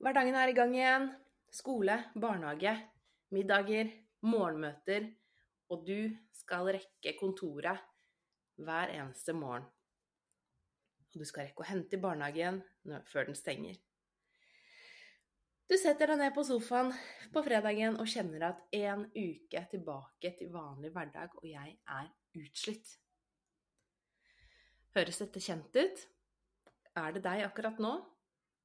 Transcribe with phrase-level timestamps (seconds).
[0.00, 1.10] Hverdagen er i gang igjen.
[1.52, 2.72] Skole, barnehage,
[3.36, 3.90] middager,
[4.24, 5.10] morgenmøter.
[5.68, 7.82] Og du skal rekke kontoret
[8.56, 9.66] hver eneste morgen.
[11.12, 12.62] Og du skal rekke å hente i barnehagen
[13.10, 13.76] før den stenger.
[15.68, 16.88] Du setter deg ned på sofaen
[17.34, 22.08] på fredagen og kjenner at en uke tilbake til vanlig hverdag, og jeg er
[22.40, 22.96] utslitt.
[24.96, 26.02] Høres dette kjent ut?
[26.98, 27.92] Er det deg akkurat nå?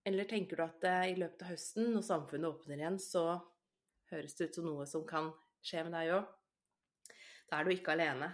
[0.06, 3.40] Eller tenker du at i løpet av høsten, når samfunnet åpner igjen, så
[4.12, 5.32] høres det ut som noe som kan
[5.66, 6.28] skje med deg òg?
[7.50, 8.30] Da er du ikke alene.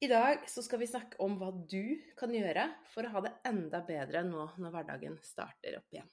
[0.00, 3.32] I dag så skal vi snakke om hva du kan gjøre for å ha det
[3.48, 6.08] enda bedre nå når hverdagen starter opp igjen.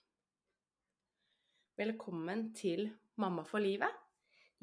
[1.78, 2.90] Velkommen til
[3.22, 3.92] Mamma for livet.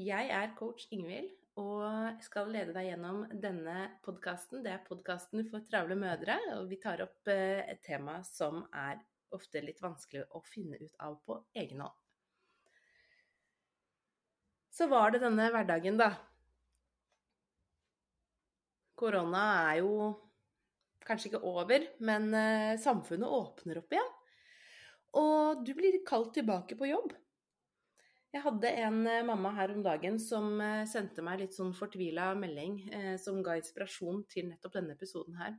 [0.01, 1.31] Jeg er coach Ingvild
[1.61, 4.65] og skal lede deg gjennom denne podkasten.
[4.65, 8.99] Det er podkasten for travle mødre, og vi tar opp eh, et tema som er
[9.37, 11.99] ofte litt vanskelig å finne ut av på egen hånd.
[14.73, 16.15] Så var det denne hverdagen, da.
[18.97, 20.13] Korona er jo
[21.07, 24.13] kanskje ikke over, men eh, samfunnet åpner opp igjen.
[25.21, 27.13] Og du blir kalt tilbake på jobb.
[28.33, 32.31] Jeg hadde en eh, mamma her om dagen som eh, sendte meg litt sånn fortvila
[32.39, 32.79] melding
[33.21, 35.59] som ga inspirasjon til nettopp denne episoden her.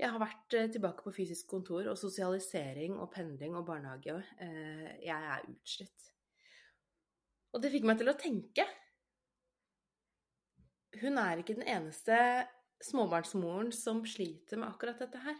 [0.00, 4.14] Jeg har vært eh, tilbake på fysisk kontor og sosialisering og pendling og barnehage.
[4.16, 4.46] og
[5.04, 6.06] jeg er utslitt.
[7.52, 8.64] Og det fikk meg til å tenke.
[11.00, 12.16] Hun er ikke den eneste
[12.84, 15.38] småbarnsmoren som sliter med akkurat dette her.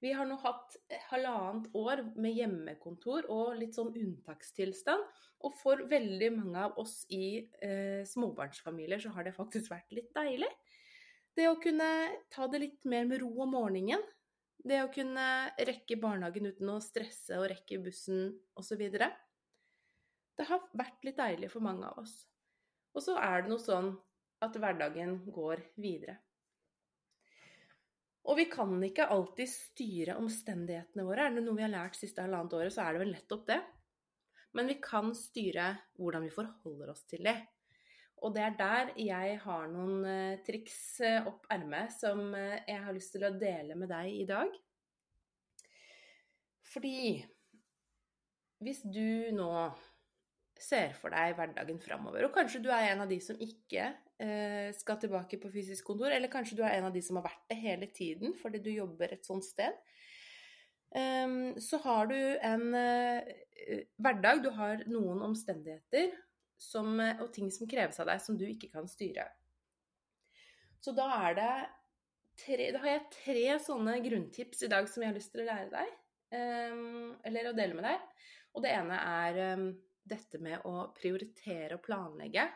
[0.00, 0.78] Vi har nå hatt
[1.10, 5.04] halvannet år med hjemmekontor og litt sånn unntakstilstand.
[5.44, 10.10] Og for veldig mange av oss i eh, småbarnsfamilier så har det faktisk vært litt
[10.16, 10.48] deilig.
[11.36, 11.90] Det å kunne
[12.32, 14.02] ta det litt mer med ro om morgenen.
[14.60, 18.82] Det å kunne rekke barnehagen uten å stresse og rekke bussen osv.
[18.90, 22.16] Det har vært litt deilig for mange av oss.
[22.92, 23.94] Og så er det noe sånn
[24.44, 26.18] at hverdagen går videre.
[28.28, 31.24] Og vi kan ikke alltid styre omstendighetene våre.
[31.26, 33.60] Er det noe vi har lært siste halvannet året, så er det vel nettopp det.
[34.56, 37.38] Men vi kan styre hvordan vi forholder oss til det.
[38.20, 42.80] Og det er der jeg har noen uh, triks uh, opp ermet som uh, jeg
[42.84, 44.52] har lyst til å dele med deg i dag.
[46.70, 46.98] Fordi
[48.60, 49.48] hvis du nå
[50.60, 53.88] ser for deg hverdagen framover, og kanskje du er en av de som ikke
[54.76, 57.46] skal tilbake på fysisk kontor, eller kanskje du er en av de som har vært
[57.48, 59.78] det hele tiden fordi du jobber et sånt sted,
[60.92, 62.66] um, så har du en
[63.96, 66.12] hverdag, du har noen omstendigheter
[66.60, 69.26] som, og ting som kreves av deg som du ikke kan styre.
[70.80, 71.52] Så da er det
[72.40, 75.48] tre, Da har jeg tre sånne grunntips i dag som jeg har lyst til å
[75.50, 75.96] lære deg.
[76.30, 78.02] Um, eller å dele med deg.
[78.54, 79.70] Og det ene er um,
[80.10, 82.46] dette med å prioritere og planlegge.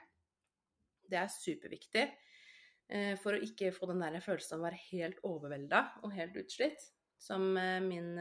[1.11, 5.21] Det er superviktig uh, for å ikke få den der følelsen av å være helt
[5.27, 6.87] overvelda og helt utslitt,
[7.21, 8.15] som uh, min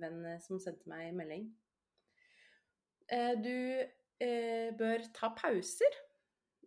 [0.00, 1.48] venn som sendte meg melding.
[3.06, 3.54] Du
[4.22, 6.02] eh, bør ta pauser.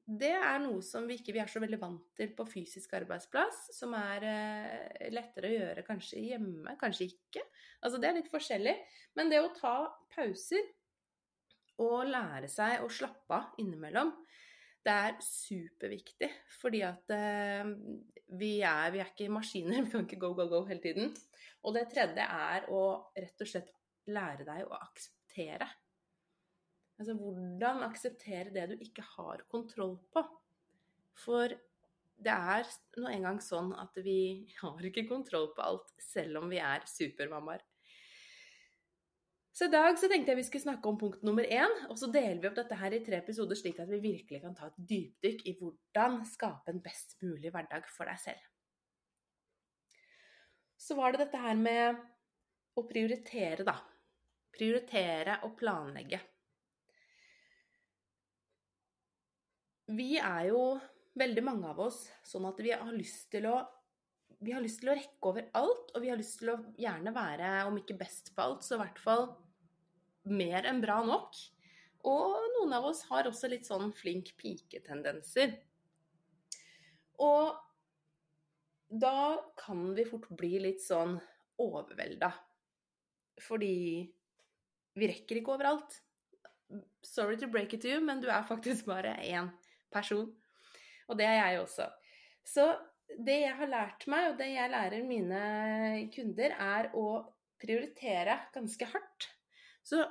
[0.10, 3.68] Det er noe som vi ikke vi er så veldig vant til på fysisk arbeidsplass,
[3.78, 7.44] som er eh, lettere å gjøre kanskje hjemme, kanskje ikke.
[7.86, 8.74] Altså det er litt forskjellig.
[9.20, 9.76] Men det å ta
[10.16, 10.66] pauser
[11.80, 14.12] og lære seg å slappe av innimellom,
[14.86, 16.32] det er superviktig.
[16.58, 17.70] Fordi at eh,
[18.40, 21.14] vi, er, vi er ikke maskiner, vi kan ikke go, go, go hele tiden.
[21.62, 22.82] Og det tredje er å
[23.14, 23.70] rett og slett
[24.10, 25.70] lære deg å akseptere
[27.00, 30.24] Altså hvordan akseptere det du ikke har kontroll på.
[31.24, 31.56] For
[32.20, 32.68] det er
[33.00, 34.20] nå engang sånn at vi
[34.62, 37.64] har ikke kontroll på alt, selv om vi er supermammaer.
[39.56, 42.08] Så i dag så tenkte jeg vi skulle snakke om punkt nummer én, og så
[42.12, 44.78] deler vi opp dette her i tre episoder, slik at vi virkelig kan ta et
[44.92, 48.46] dypdykk i hvordan skape en best mulig hverdag for deg selv.
[50.80, 52.00] Så var det dette her med
[52.80, 53.76] å prioritere, da.
[54.56, 56.22] Prioritere og planlegge.
[59.90, 60.64] Vi er jo
[61.20, 63.58] veldig mange av oss sånn at vi har lyst til å
[64.40, 67.12] vi har lyst til å rekke over alt, og vi har lyst til å gjerne
[67.12, 69.26] være, om ikke best på alt, så i hvert fall
[70.32, 71.36] mer enn bra nok.
[72.08, 75.58] Og noen av oss har også litt sånn flink pike-tendenser.
[77.20, 77.52] Og
[78.88, 81.18] da kan vi fort bli litt sånn
[81.60, 82.32] overvelda.
[83.44, 83.76] Fordi
[84.96, 86.00] vi rekker ikke overalt.
[87.04, 89.52] Sorry to break it to you, men du er faktisk bare én
[89.94, 90.30] person.
[91.10, 91.90] Og det er jeg også.
[92.46, 92.66] Så
[93.18, 95.44] det jeg har lært meg, og det jeg lærer mine
[96.14, 97.08] kunder, er å
[97.60, 99.30] prioritere ganske hardt.
[99.84, 100.04] Så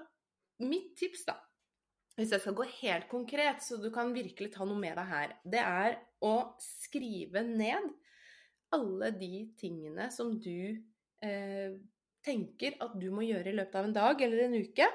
[0.64, 1.36] mitt tips, da,
[2.18, 5.36] hvis jeg skal gå helt konkret, så du kan virkelig ta noe med deg her,
[5.46, 7.92] det er å skrive ned
[8.74, 10.74] alle de tingene som du
[11.24, 11.76] eh,
[12.26, 14.88] tenker at du må gjøre i løpet av en dag eller en uke.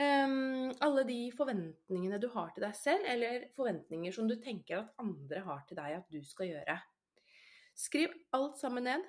[0.00, 5.02] Um, alle de forventningene du har til deg selv, eller forventninger som du tenker at
[5.02, 6.78] andre har til deg at du skal gjøre.
[7.76, 9.04] Skriv alt sammen ned,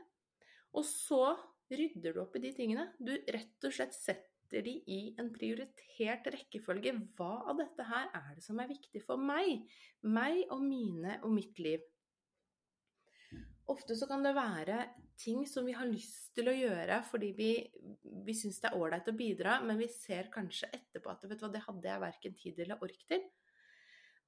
[0.76, 1.24] og så
[1.72, 2.90] rydder du opp i de tingene.
[3.00, 6.94] Du rett og slett setter de i en prioritert rekkefølge.
[7.18, 9.64] Hva av dette her er det som er viktig for meg?
[10.04, 11.84] Meg og mine og mitt liv.
[13.72, 14.84] Ofte så kan det være
[15.24, 17.52] ting som vi har lyst til å gjøre fordi vi,
[18.26, 21.46] vi syns det er ålreit å bidra, men vi ser kanskje etterpå at vet du
[21.46, 23.24] hva, det hadde jeg verken tid eller ork til.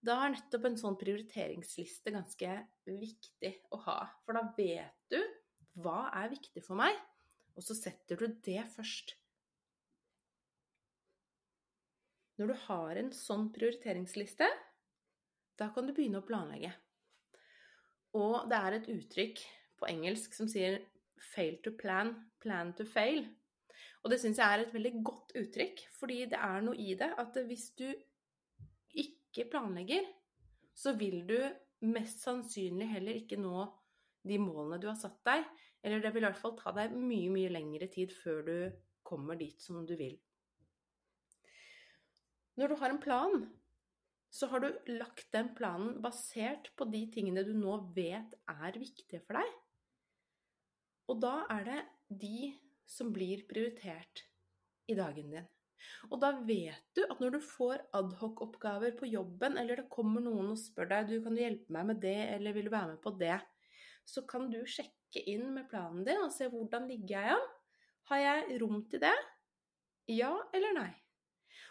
[0.06, 2.56] Da er nettopp en sånn prioriteringsliste ganske
[2.86, 4.00] viktig å ha.
[4.26, 5.20] For da vet du
[5.82, 6.98] hva er viktig for meg,
[7.56, 9.16] og så setter du det først.
[12.40, 14.48] Når du har en sånn prioriteringsliste,
[15.56, 16.74] da kan du begynne å planlegge.
[18.16, 19.44] Og det er et uttrykk
[19.80, 20.80] på engelsk som sier
[21.33, 23.27] 'fail to plan, plan to fail'.
[24.04, 27.12] Og det syns jeg er et veldig godt uttrykk, fordi det er noe i det
[27.18, 27.88] at hvis du
[28.94, 30.06] ikke planlegger,
[30.75, 31.39] så vil du
[31.81, 33.66] mest sannsynlig heller ikke nå
[34.27, 35.44] de målene du har satt deg.
[35.83, 38.56] Eller det vil i hvert fall ta deg mye, mye lengre tid før du
[39.06, 40.16] kommer dit som du vil.
[42.56, 43.45] Når du har en plan,
[44.31, 49.22] så har du lagt den planen basert på de tingene du nå vet er viktige
[49.25, 49.51] for deg.
[51.12, 51.81] Og da er det
[52.22, 52.54] de
[52.90, 54.25] som blir prioritert
[54.90, 55.46] i dagen din.
[56.10, 60.54] Og da vet du at når du får adhoc-oppgaver på jobben, eller det kommer noen
[60.54, 63.02] og spør deg du kan du hjelpe meg med det, eller vil du være med
[63.04, 63.38] på det,
[64.06, 67.48] så kan du sjekke inn med planen din og se hvordan ligger jeg an.
[68.10, 69.16] Har jeg rom til det?
[70.13, 70.92] Ja eller nei?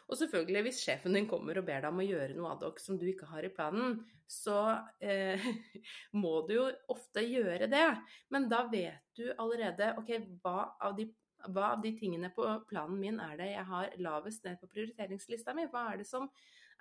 [0.04, 2.80] Og selvfølgelig, hvis sjefen din kommer og ber deg om å gjøre noe ad hoc
[2.82, 4.58] som du ikke har i planen, så
[5.00, 5.40] eh,
[6.22, 7.86] må du jo ofte gjøre det.
[8.34, 10.12] Men da vet du allerede OK,
[10.44, 11.08] hva av, de,
[11.48, 15.56] hva av de tingene på planen min er det jeg har lavest ned på prioriteringslista
[15.56, 15.64] mi?
[15.72, 16.28] Hva er det som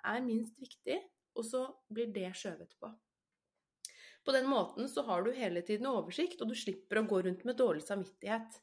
[0.04, 1.00] er minst viktig?
[1.34, 2.92] Og så blir det skjøvet på.
[4.24, 7.42] På den måten så har du hele tiden oversikt, og du slipper å gå rundt
[7.44, 8.60] med dårlig samvittighet.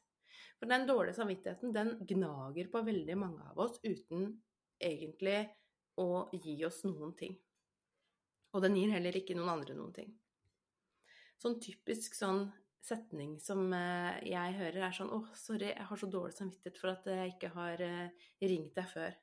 [0.58, 4.32] For den dårlige samvittigheten den gnager på veldig mange av oss uten
[4.84, 5.38] egentlig
[6.00, 7.36] å gi oss noen ting.
[8.52, 10.10] Og den gir heller ikke noen andre noen ting.
[11.40, 12.44] Sånn typisk sånn
[12.82, 16.92] setning som eh, jeg hører, er sånn 'Å, sorry, jeg har så dårlig samvittighet for
[16.92, 19.16] at jeg ikke har eh, ringt deg før'.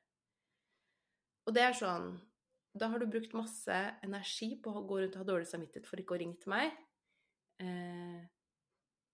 [1.46, 2.18] Og det er sånn
[2.70, 3.76] Da har du brukt masse
[4.06, 6.76] energi på å gå rundt og ha dårlig samvittighet for ikke å ringe til meg.
[7.58, 8.20] Eh,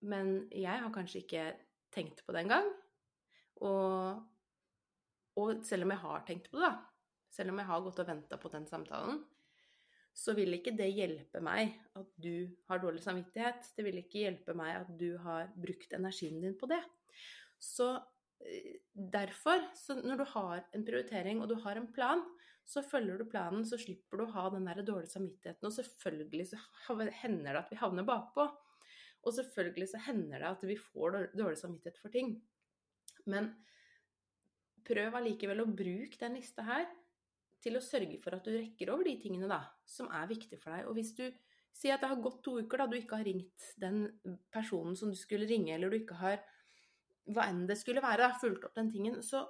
[0.05, 1.45] men jeg har kanskje ikke
[1.89, 2.69] tenkt på det engang.
[3.65, 4.21] Og
[5.37, 6.75] og selv om jeg har tenkt på det, da,
[7.33, 9.21] selv om jeg har gått og venta på den samtalen,
[10.17, 13.67] så vil ikke det hjelpe meg at du har dårlig samvittighet.
[13.77, 16.79] Det vil ikke hjelpe meg at du har brukt energien din på det.
[17.61, 17.91] Så
[18.41, 22.25] eh, derfor, så når du har en prioritering og du har en plan,
[22.67, 25.69] så følger du planen, så slipper du å ha den der dårlige samvittigheten.
[25.69, 26.63] Og selvfølgelig så
[27.21, 28.47] hender det at vi havner bakpå.
[29.21, 32.33] Og selvfølgelig så hender det at vi får dårlig samvittighet for ting.
[33.29, 33.53] Men
[34.87, 36.87] prøv allikevel å bruke den lista her
[37.63, 40.75] til å sørge for at du rekker over de tingene da, som er viktige for
[40.75, 40.87] deg.
[40.87, 41.25] Og hvis du
[41.75, 44.05] sier at det har gått to uker da du ikke har ringt den
[44.53, 46.41] personen som du skulle ringe, eller du ikke har
[47.27, 49.43] hva enn det skulle være, da, fulgt opp den tingen, så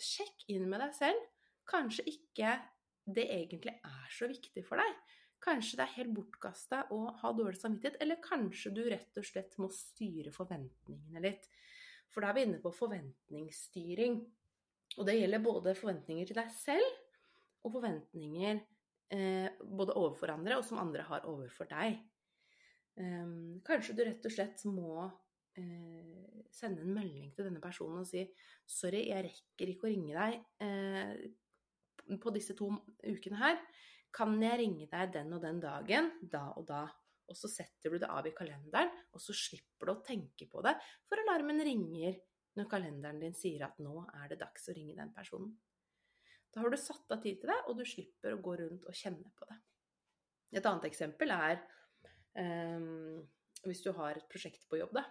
[0.00, 1.26] sjekk inn med deg selv.
[1.70, 2.56] Kanskje ikke
[3.06, 4.96] det egentlig er så viktig for deg.
[5.42, 9.56] Kanskje det er helt bortkasta å ha dårlig samvittighet, eller kanskje du rett og slett
[9.58, 11.48] må styre forventningene litt.
[12.12, 14.20] For da er vi inne på forventningsstyring.
[14.98, 16.88] Og det gjelder både forventninger til deg selv
[17.62, 18.58] og forventninger
[19.14, 22.00] eh, både overfor andre og som andre har overfor deg.
[22.92, 25.06] Um, kanskje du rett og slett må
[25.56, 28.26] eh, sende en melding til denne personen og si
[28.68, 32.68] 'Sorry, jeg rekker ikke å ringe deg eh, på disse to
[33.00, 33.56] ukene her.
[34.12, 36.90] Kan jeg ringe deg den og den dagen, da og da?'
[37.32, 40.60] Og så setter du det av i kalenderen, og så slipper du å tenke på
[40.66, 40.74] det,
[41.08, 42.18] for alarmen ringer
[42.58, 45.54] når kalenderen din sier at nå er det dags å ringe den personen.
[46.52, 48.96] Da har du satt av tid til det, og du slipper å gå rundt og
[48.96, 49.56] kjenne på det.
[50.52, 51.62] Et annet eksempel er
[52.36, 53.22] um,
[53.64, 55.06] hvis du har et prosjekt på jobb, da,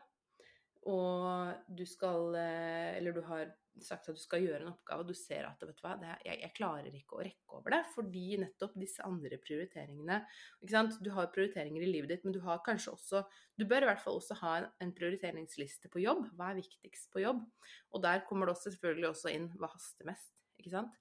[0.90, 5.12] og du skal eh, Eller du har sagt at du skal gjøre en oppgave, og
[5.12, 7.82] du ser at vet du hva, er, jeg, jeg, klarer ikke å rekke over det
[7.94, 10.18] fordi nettopp disse andre prioriteringene
[10.60, 10.98] ikke sant?
[11.04, 13.24] Du har prioriteringer i livet ditt, men du har kanskje også
[13.60, 16.26] Du bør i hvert fall også ha en, en prioriteringsliste på jobb.
[16.38, 17.44] Hva er viktigst på jobb?
[17.94, 21.01] Og der kommer det også selvfølgelig også inn hva haster mest, ikke sant?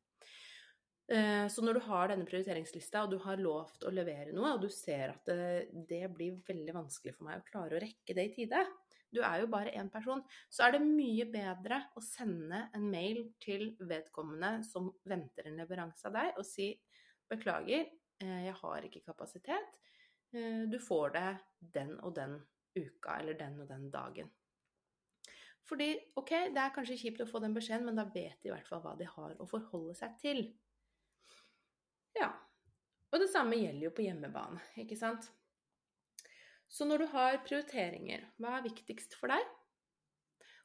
[1.11, 4.62] Eh, så når du har denne prioriteringslista, og du har lovt å levere noe, og
[4.62, 8.29] du ser at det, det blir veldig vanskelig for meg å klare å rekke det
[8.29, 8.62] i tide,
[9.11, 13.25] du er jo bare én person, så er det mye bedre å sende en mail
[13.43, 16.71] til vedkommende som venter en leveranse av deg, og si
[17.31, 17.90] beklager,
[18.23, 19.81] eh, jeg har ikke kapasitet,
[20.31, 21.29] eh, du får det
[21.75, 22.38] den og den
[22.79, 24.31] uka eller den og den dagen.
[25.67, 28.55] Fordi ok, det er kanskje kjipt å få den beskjeden, men da vet de i
[28.55, 30.45] hvert fall hva de har å forholde seg til.
[32.19, 32.31] Ja.
[33.11, 35.26] Og det samme gjelder jo på hjemmebane, ikke sant.
[36.71, 39.43] Så når du har prioriteringer, hva er viktigst for deg?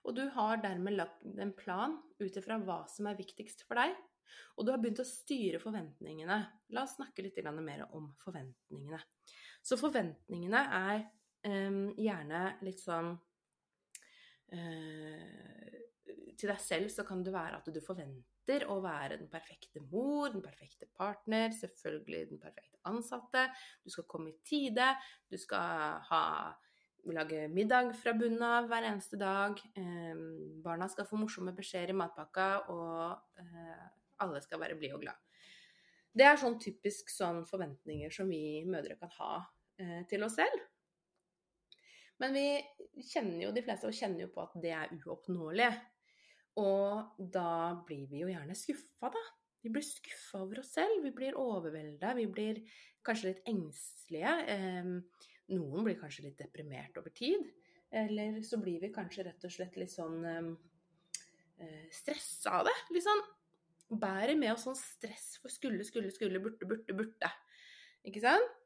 [0.06, 3.96] Og du har dermed lagt en plan ut ifra hva som er viktigst for deg,
[4.56, 6.38] og du har begynt å styre forventningene.
[6.76, 9.00] La oss snakke litt mer om forventningene.
[9.66, 11.04] Så forventningene er
[11.50, 13.16] um, gjerne litt sånn
[14.54, 15.76] uh,
[16.38, 18.35] Til deg selv så kan det være at du forventer
[18.70, 23.48] å være den perfekte mor, den perfekte partner, selvfølgelig den perfekte ansatte,
[23.84, 24.92] du skal komme i tide,
[25.32, 26.24] du skal ha
[27.14, 29.60] lage middag fra bunnen av hver eneste dag.
[29.78, 30.16] Eh,
[30.66, 33.86] barna skal få morsomme beskjeder i matpakka, og eh,
[34.26, 35.22] alle skal være blide og glade.
[36.16, 39.34] Det er sånn typisk sånn forventninger som vi mødre kan ha
[39.82, 40.64] eh, til oss selv.
[42.24, 45.68] Men vi kjenner jo, de fleste oss kjenner jo på at det er uoppnåelig.
[46.62, 49.24] Og da blir vi jo gjerne skuffa, da.
[49.66, 52.62] Vi blir skuffa over oss selv, vi blir overvelda, vi blir
[53.06, 54.34] kanskje litt engstelige.
[55.56, 57.48] Noen blir kanskje litt deprimert over tid.
[57.96, 62.76] Eller så blir vi kanskje rett og slett litt sånn eh, stressa av det.
[62.94, 63.26] Litt sånn
[64.02, 67.32] bærer med oss sånn stress for skulle, skulle, skulle, burde, burde, burde.
[68.06, 68.65] Ikke sant?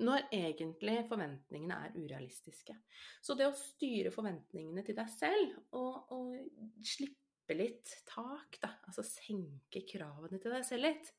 [0.00, 2.76] Når egentlig forventningene er urealistiske.
[3.20, 8.70] Så det å styre forventningene til deg selv og, og slippe litt tak, da.
[8.88, 11.12] Altså senke kravene til deg selv litt.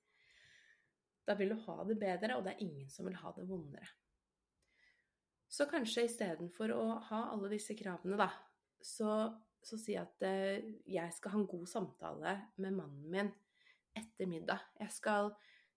[1.23, 3.87] Da vil du ha det bedre, og det er ingen som vil ha det vondere.
[5.53, 8.31] Så kanskje istedenfor å ha alle disse kravene, da,
[8.81, 9.29] så,
[9.61, 13.29] så si at eh, jeg skal ha en god samtale med mannen min
[13.93, 14.65] etter middag.
[14.81, 15.29] Jeg skal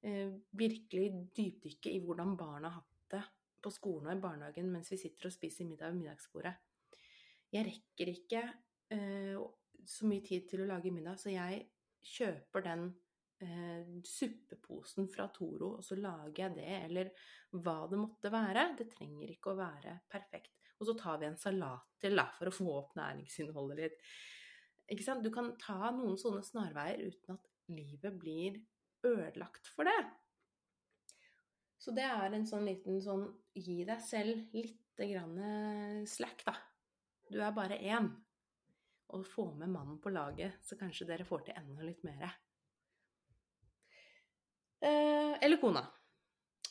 [0.07, 3.23] virkelig dypdykke i hvordan barna har hatt det
[3.65, 6.55] på skolen og i barnehagen mens vi sitter og spiser middag ved middagsbordet.
[7.55, 8.43] Jeg rekker ikke
[8.95, 9.39] eh,
[9.87, 11.65] så mye tid til å lage middag, så jeg
[12.07, 12.87] kjøper den
[13.43, 17.13] eh, suppeposen fra Toro, og så lager jeg det, eller
[17.57, 18.69] hva det måtte være.
[18.79, 20.73] Det trenger ikke å være perfekt.
[20.77, 24.01] Og så tar vi en salat til, da, for å få opp næringsinnholdet litt.
[25.23, 28.61] Du kan ta noen sånne snarveier uten at livet blir
[29.05, 29.99] ødelagt for det.
[31.79, 36.53] Så det er en sånn liten sånn Gi deg selv lite grann slack, da.
[37.31, 38.11] Du er bare én
[39.17, 42.27] og få med mannen på laget, så kanskje dere får til enda litt mer.
[44.83, 45.83] Eh, eller kona.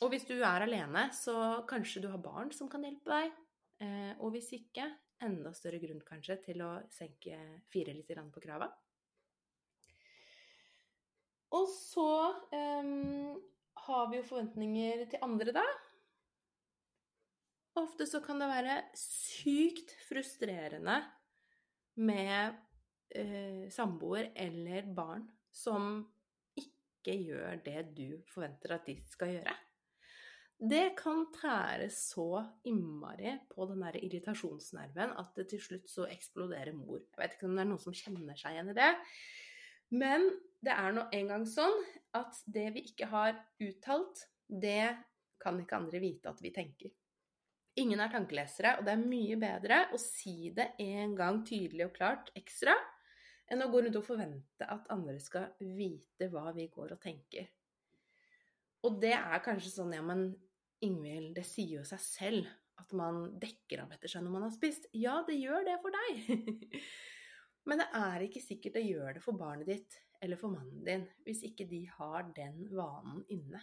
[0.04, 3.36] Og hvis du er alene, så kanskje du har barn som kan hjelpe deg.
[3.82, 4.86] Eh, og hvis ikke,
[5.24, 7.38] enda større grunn kanskje til å senke
[7.72, 8.68] fire litt på krava.
[11.54, 12.10] Og så
[12.50, 13.36] um,
[13.86, 15.66] har vi jo forventninger til andre, da.
[17.76, 20.96] Ofte så kan det være sykt frustrerende
[22.00, 22.56] med
[23.18, 26.00] uh, samboer eller barn som
[26.56, 29.54] ikke gjør det du forventer at de skal gjøre.
[30.56, 36.72] Det kan tære så innmari på den der irritasjonsnerven at det til slutt så eksploderer
[36.72, 37.02] mor.
[37.02, 38.92] Jeg vet ikke om det er noen som kjenner seg igjen i det.
[40.00, 40.24] Men
[40.64, 41.74] det er nå engang sånn
[42.16, 44.96] at det vi ikke har uttalt, det
[45.42, 46.92] kan ikke andre vite at vi tenker.
[47.76, 51.96] Ingen er tankelesere, og det er mye bedre å si det en gang tydelig og
[51.98, 52.72] klart ekstra,
[53.52, 57.50] enn å gå rundt og forvente at andre skal vite hva vi går og tenker.
[58.86, 60.30] Og det er kanskje sånn ja, men
[60.84, 62.48] Ingvild, det sier jo seg selv
[62.80, 64.88] at man dekker av etter seg når man har spist.
[64.96, 66.82] Ja, det gjør det for deg.
[67.68, 71.04] men det er ikke sikkert det gjør det for barnet ditt eller for mannen din
[71.26, 73.60] hvis ikke de har den vanen inne.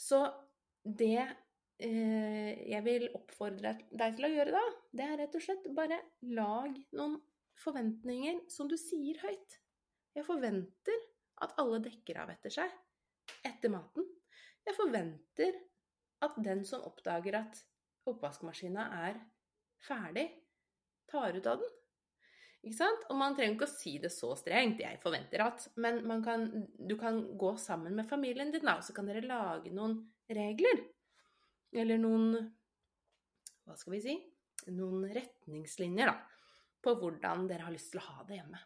[0.00, 0.24] Så
[0.84, 1.28] det
[1.80, 5.96] Eh, jeg vil oppfordre deg til å gjøre da, det er rett og slett bare
[6.36, 7.14] lag noen
[7.62, 9.56] forventninger som du sier høyt.
[10.12, 11.06] Jeg forventer
[11.40, 12.74] at alle dekker av etter seg
[13.48, 14.04] etter maten.
[14.68, 15.56] Jeg forventer
[16.26, 17.62] at den som oppdager at
[18.10, 19.16] oppvaskmaskina er
[19.86, 20.26] ferdig,
[21.08, 21.76] tar ut av den.
[22.60, 26.44] Og man trenger ikke å si det så strengt, jeg forventer at, men kan,
[26.76, 29.96] du kan gå sammen med familien din, da, og så kan dere lage noen
[30.28, 30.82] regler.
[31.72, 32.34] Eller noen
[33.64, 34.16] Hva skal vi si?
[34.74, 36.18] Noen retningslinjer, da,
[36.84, 38.60] på hvordan dere har lyst til å ha det hjemme.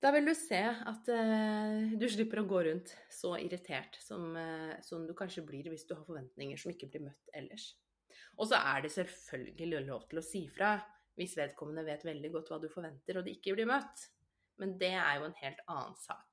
[0.00, 4.76] Da vil du se at uh, du slipper å gå rundt så irritert som, uh,
[4.84, 7.72] som, du kanskje blir hvis du har forventninger som ikke blir møtt ellers.
[8.36, 10.76] Og så er det selvfølgelig lov til å si fra
[11.16, 14.06] hvis vedkommende vet veldig godt hva du forventer, og det ikke blir møtt.
[14.60, 16.24] Men det er jo en helt annen sak.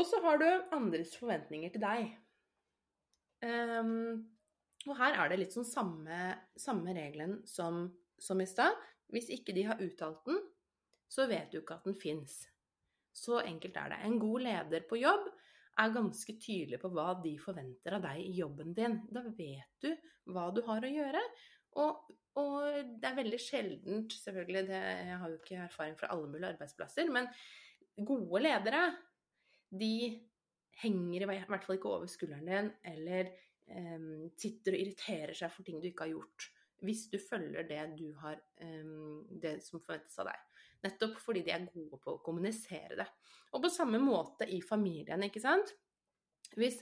[0.00, 0.46] Og så har du
[0.76, 2.12] andres forventninger til deg.
[3.44, 4.28] Um,
[4.88, 6.20] og her er det litt sånn samme,
[6.56, 7.84] samme regelen som,
[8.20, 8.76] som i stad.
[9.12, 10.40] Hvis ikke de har uttalt den,
[11.10, 12.40] så vet du ikke at den fins.
[13.12, 14.00] Så enkelt er det.
[14.06, 15.26] En god leder på jobb
[15.80, 19.00] er ganske tydelig på hva de forventer av deg i jobben din.
[19.12, 19.90] Da vet du
[20.32, 21.22] hva du har å gjøre.
[21.78, 22.62] Og og
[23.02, 27.10] det er veldig sjeldent, selvfølgelig, det, jeg har jo ikke erfaring fra alle mulige arbeidsplasser,
[27.10, 27.26] men
[28.06, 28.84] gode ledere,
[29.70, 29.94] de
[30.80, 33.32] henger i hvert fall ikke over skulderen din, eller
[33.66, 36.48] um, sitter og irriterer seg for ting du ikke har gjort.
[36.86, 40.46] Hvis du følger det, du har, um, det som forventes av deg.
[40.86, 43.08] Nettopp fordi de er gode på å kommunisere det.
[43.52, 45.74] Og på samme måte i familien, ikke sant.
[46.56, 46.80] Hvis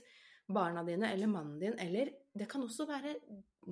[0.49, 3.15] barna dine eller mannen din, eller det kan også være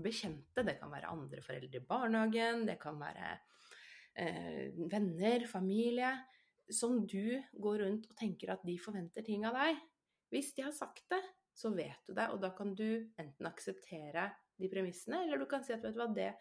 [0.04, 3.32] bekjente, det kan være andre foreldre i barnehagen, det kan være
[4.18, 6.12] eh, venner, familie,
[6.74, 9.80] som du går rundt og tenker at de forventer ting av deg.
[10.34, 11.22] Hvis de har sagt det,
[11.58, 15.64] så vet du det, og da kan du enten akseptere de premissene, eller du kan
[15.66, 16.32] si at vet du hva, det,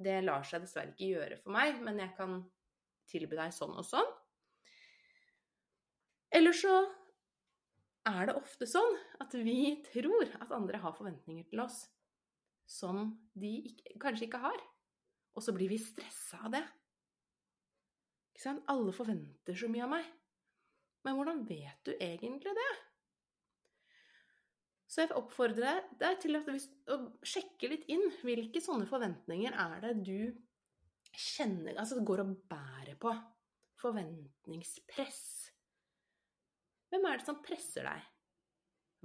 [0.00, 2.38] det lar seg dessverre ikke gjøre for meg, men jeg kan
[3.10, 4.12] tilby deg sånn og sånn.
[6.32, 6.76] Eller så
[8.08, 11.84] er det ofte sånn at vi tror at andre har forventninger til oss
[12.68, 13.04] som
[13.38, 14.62] de ikke, kanskje ikke har.
[15.36, 16.62] Og så blir vi stressa av det.
[18.32, 18.64] Ikke sant?
[18.72, 20.08] Alle forventer så mye av meg.
[21.06, 22.72] Men hvordan vet du egentlig det?
[24.92, 28.04] Så jeg oppfordrer oppfordre deg til å sjekke litt inn.
[28.20, 30.18] Hvilke sånne forventninger er det du
[31.12, 33.12] kjenner Altså går og bærer på?
[33.80, 35.51] Forventningspress.
[36.92, 38.08] Hvem er det som presser deg?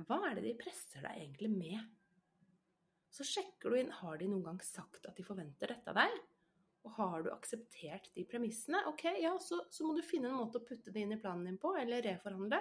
[0.03, 1.83] Hva er det de presser deg egentlig med?
[3.07, 6.17] Så sjekker du inn har de noen gang sagt at de forventer dette av deg.
[6.83, 10.59] Og har du akseptert de premissene, ok, ja, så, så, må du finne en måte
[10.59, 12.59] å putte det inn i planen din på, eller reforhandle.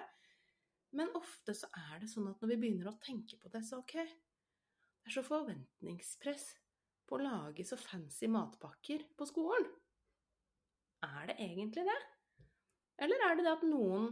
[0.95, 3.81] Men ofte så er det sånn at når vi begynner å tenke på det, så
[3.83, 6.47] ok Det er så forventningspress
[7.07, 9.67] på å lage så fancy matpakker på skolen.
[11.03, 11.99] Er det egentlig det?
[13.03, 14.09] Eller er det det at noen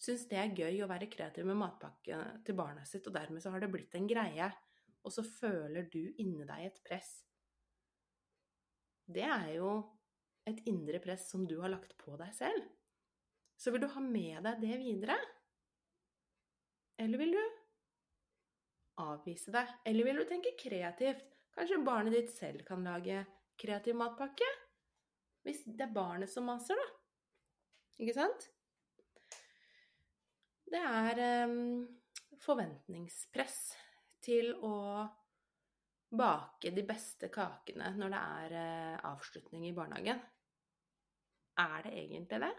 [0.00, 3.52] syns det er gøy å være kreativ med matpakke til barnet sitt, og dermed så
[3.54, 4.48] har det blitt en greie,
[5.02, 7.10] og så føler du inni deg et press.
[9.12, 9.72] Det er jo
[10.48, 12.64] et indre press som du har lagt på deg selv.
[13.58, 15.18] Så vil du ha med deg det videre?
[17.02, 17.42] Eller vil du
[19.02, 19.66] avvise det?
[19.86, 21.28] Eller vil du tenke kreativt?
[21.52, 23.24] Kanskje barnet ditt selv kan lage
[23.60, 24.48] kreativ matpakke?
[25.46, 26.88] Hvis det er barnet som maser, da.
[28.02, 28.48] Ikke sant?
[30.72, 31.84] Det er um,
[32.42, 33.58] forventningspress
[34.24, 34.76] til å
[36.12, 40.20] bake de beste kakene når det er uh, avslutning i barnehagen.
[41.62, 42.52] Er det egentlig det?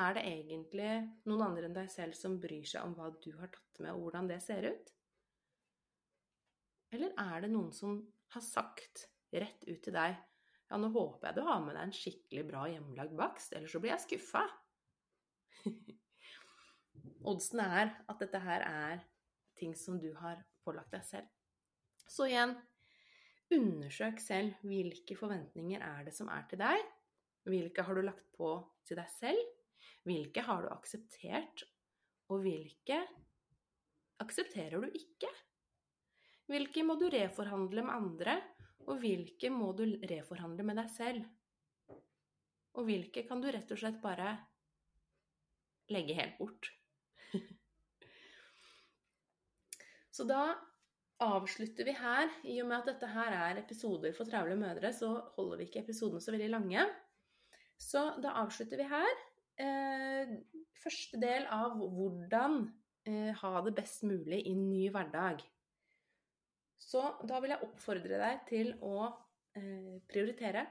[0.00, 0.90] Er det egentlig
[1.28, 4.06] noen andre enn deg selv som bryr seg om hva du har tatt med, og
[4.06, 4.92] hvordan det ser ut?
[6.92, 7.98] Eller er det noen som
[8.32, 10.16] har sagt rett ut til deg
[10.72, 13.80] ja, nå håper jeg du har med deg en skikkelig bra hjemmelagd bakst, ellers så
[13.82, 14.46] blir jeg skuffa.
[17.28, 19.02] Oddsene er at dette her er
[19.58, 21.28] ting som du har pålagt deg selv.
[22.08, 22.56] Så igjen,
[23.52, 26.82] undersøk selv hvilke forventninger er det som er til deg.
[27.48, 28.54] Hvilke har du lagt på
[28.86, 29.42] til deg selv?
[30.06, 31.64] Hvilke har du akseptert?
[32.30, 32.98] Og hvilke
[34.22, 35.30] aksepterer du ikke?
[36.50, 38.36] Hvilke må du reforhandle med andre,
[38.90, 41.26] og hvilke må du reforhandle med deg selv?
[42.74, 44.34] Og hvilke kan du rett og slett bare
[45.92, 46.72] legge helt bort?
[50.12, 50.52] Så da
[51.22, 52.30] avslutter vi her.
[52.44, 55.84] I og med at dette her er episoder for travle mødre, så holder vi ikke
[55.86, 56.86] episodene så veldig lange.
[57.80, 59.22] Så da avslutter vi her.
[59.62, 60.36] Eh,
[60.82, 62.62] første del av hvordan
[63.08, 65.42] eh, ha det best mulig i en ny hverdag.
[66.82, 69.08] Så da vil jeg oppfordre deg til å
[69.56, 70.66] eh, prioritere.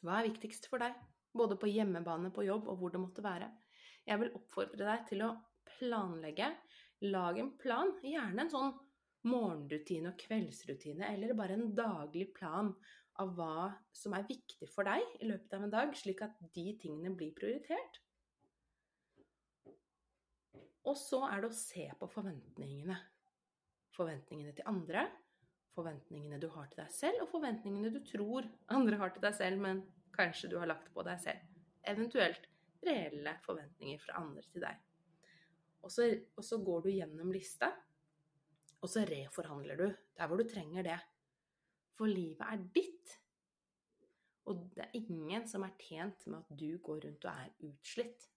[0.00, 0.96] Hva er viktigst for deg?
[1.36, 3.50] Både på hjemmebane, på jobb og hvor det måtte være.
[4.08, 5.34] Jeg vil oppfordre deg til å
[5.76, 6.48] planlegge.
[7.00, 8.72] Lag en plan, gjerne en sånn
[9.28, 12.74] morgenrutine og kveldsrutine, eller bare en daglig plan
[13.20, 16.66] av hva som er viktig for deg i løpet av en dag, slik at de
[16.80, 18.00] tingene blir prioritert.
[20.88, 22.96] Og så er det å se på forventningene.
[23.96, 25.04] Forventningene til andre,
[25.76, 29.60] forventningene du har til deg selv, og forventningene du tror andre har til deg selv,
[29.64, 29.82] men
[30.16, 31.44] kanskje du har lagt på deg selv.
[31.88, 32.48] Eventuelt
[32.84, 34.89] reelle forventninger fra andre til deg.
[35.82, 37.70] Og så, og så går du gjennom lista,
[38.80, 40.98] og så reforhandler du der hvor du trenger det.
[41.96, 43.16] For livet er ditt.
[44.48, 48.28] Og det er ingen som er tjent med at du går rundt og er utslitt.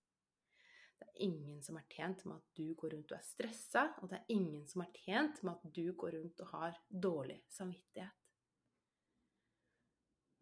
[1.00, 4.12] Det er ingen som er tjent med at du går rundt og er stressa, og
[4.12, 8.20] det er ingen som er tjent med at du går rundt og har dårlig samvittighet.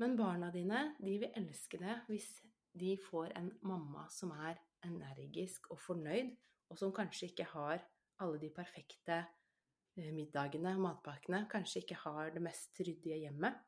[0.02, 2.30] Men barna dine, de vil elske det hvis
[2.74, 6.32] de får en mamma som er energisk og fornøyd,
[6.72, 7.84] og som kanskje ikke har
[8.22, 13.60] alle de perfekte eh, middagene og matpakkene, kanskje ikke har det mest ryddige hjemmet,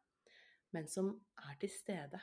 [0.74, 1.12] men som
[1.44, 2.22] er til stede.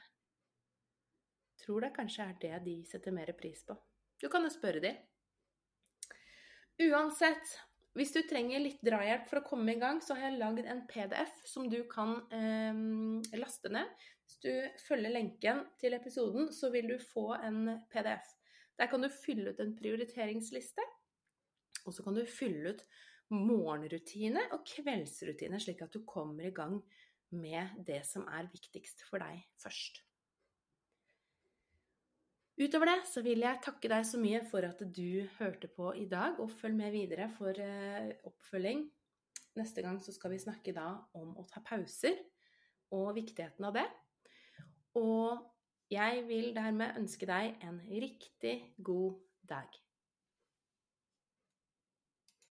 [1.60, 3.76] Tror det kanskje er det de setter mer pris på.
[4.20, 4.94] Du kan jo spørre de.
[6.80, 7.58] Uansett,
[7.98, 10.84] hvis du trenger litt drahjelp for å komme i gang, så har jeg lagd en
[10.88, 12.80] PDF som du kan eh,
[13.36, 13.92] laste ned.
[14.24, 18.30] Hvis du følger lenken til episoden, så vil du få en PDF.
[18.80, 20.84] Der kan du fylle ut en prioriteringsliste,
[21.84, 22.84] og så kan du fylle ut
[23.30, 26.80] morgenrutine og kveldsrutine, slik at du kommer i gang
[27.30, 30.00] med det som er viktigst for deg først.
[32.60, 36.08] Utover det så vil jeg takke deg så mye for at du hørte på i
[36.08, 38.82] dag, og følg med videre for eh, oppfølging.
[39.56, 42.18] Neste gang så skal vi snakke da om å ta pauser
[42.96, 43.86] og viktigheten av det.
[44.98, 45.40] Og
[45.90, 49.68] jeg vil dermed ønske deg en riktig god dag.